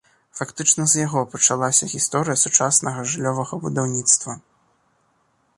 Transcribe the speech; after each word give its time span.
Фактычна 0.37 0.85
з 0.93 1.03
яго 1.07 1.19
пачалася 1.33 1.89
гісторыя 1.93 2.41
сучаснага 2.45 3.07
жыллёвага 3.15 3.55
будаўніцтва. 3.67 4.33